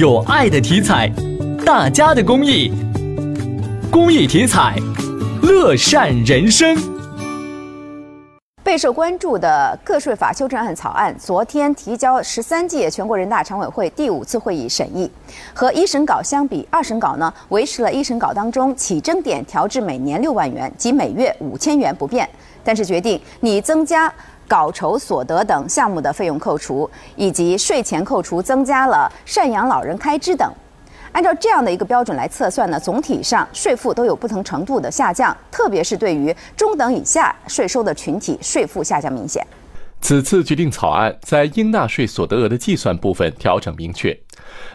[0.00, 1.12] 有爱的体彩，
[1.62, 2.72] 大家的公益，
[3.90, 4.74] 公益体彩，
[5.42, 6.74] 乐善人生。
[8.64, 15.10] 备受关注的个税法修正案草案，昨天提交十三届全国人大常委会第五次会议审议。
[15.52, 22.26] 和一审稿相比，二审稿呢维持了一审稿当中起征点调至每年六万元及每月五千元不变，
[22.64, 24.10] 但是决定拟增加。
[24.50, 30.52] 稿酬所得等项目的费用扣除，以及税前扣除增加了赡养老人开支等，
[31.12, 39.46] 按照这样的一个标准来测算呢，总体上税负都有不同程度的下降，特别是对于中等以下税收的群体，税负下降明显。
[40.00, 44.18] 此次决定草案在应纳税所得额的计算部分调整明确，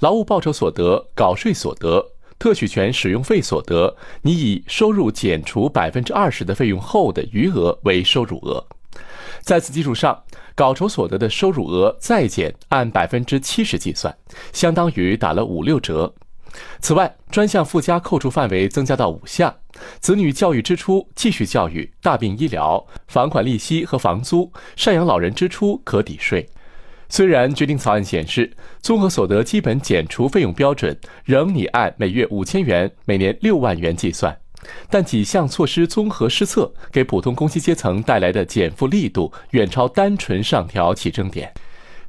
[0.00, 2.04] 劳务报酬所得、稿税所得、
[2.40, 8.66] 特许权使用费所得，拟以收入减除百分之二十的费用后的余额为收入额。
[9.40, 10.22] 在此基础上，
[10.54, 14.16] 稿酬所得的收入额再减按百分之七十计算，
[14.52, 16.12] 相当于打了五六折。
[16.80, 19.54] 此外，专项附加扣除范围增加到五项：
[20.00, 26.48] 子女教育支出、继续教育、大病医疗、房款利息和房租、赡养老人支出可抵税。
[27.08, 34.36] 虽然决定草案显示，综合所得基本减除费用标准仍拟按每月五千元、每年六万元计算。
[34.88, 41.52] 但几项措施综合施策，给普通工薪阶层带来的减负力度远超单纯上调起征点。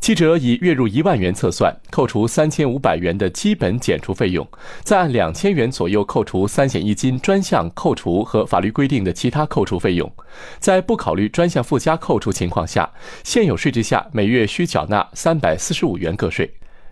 [0.00, 4.48] 记者以月入一万元测算，扣除三千五百元的基本减除费用，
[4.82, 10.10] 再按两千元左右扣除三险一金专项扣除和法律规定的其他扣除费用，
[10.58, 12.90] 在不考虑专项附加扣除情况下，
[13.22, 16.50] 现有税制下每月需缴纳三百四十五元个税。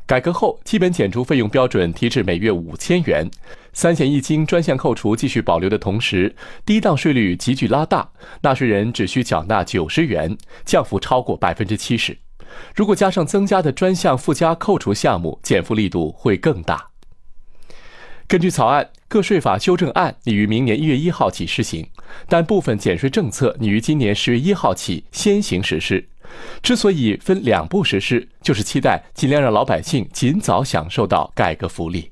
[0.09, 3.31] 改革后，基本减除费用标准提至每月五千元，
[3.75, 6.34] 三险一金专项扣除继续保留的同时，
[6.65, 8.09] 低档税率急剧拉大，
[8.41, 10.34] 纳税人只需缴纳九十元，
[10.65, 12.17] 降幅超过百分之七十。
[12.75, 16.89] 如果加上增加的专项附加扣除项目，减负力度会更大。
[18.27, 21.87] 根据草案，个税法修正案拟于明年一月一号起施行，
[22.27, 26.09] 但部分减税政策拟于今年十月一号起先行实施。
[26.62, 32.11] 之所以分两步实施，就是期待尽量让老百姓尽早享受到改革福利。